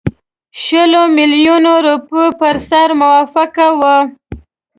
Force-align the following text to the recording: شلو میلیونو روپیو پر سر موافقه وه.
شلو 0.63 1.03
میلیونو 1.17 1.73
روپیو 1.85 2.25
پر 2.39 2.55
سر 2.69 2.89
موافقه 3.01 3.67
وه. 3.79 3.95